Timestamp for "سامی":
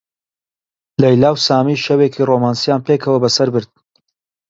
1.47-1.81